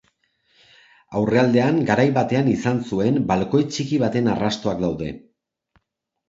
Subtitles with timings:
[1.19, 5.13] Aurrealdean, garai batean izan zuen balkoi txiki baten arrastoak daude.